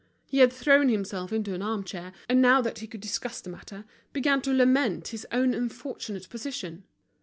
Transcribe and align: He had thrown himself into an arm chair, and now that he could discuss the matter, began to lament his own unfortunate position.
He 0.25 0.39
had 0.39 0.51
thrown 0.51 0.89
himself 0.89 1.31
into 1.31 1.53
an 1.53 1.61
arm 1.61 1.83
chair, 1.83 2.11
and 2.27 2.41
now 2.41 2.59
that 2.61 2.79
he 2.79 2.87
could 2.87 3.01
discuss 3.01 3.39
the 3.39 3.51
matter, 3.51 3.85
began 4.13 4.41
to 4.41 4.51
lament 4.51 5.09
his 5.09 5.27
own 5.31 5.53
unfortunate 5.53 6.27
position. 6.27 6.85